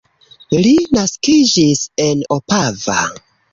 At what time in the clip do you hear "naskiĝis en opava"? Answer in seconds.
0.99-2.99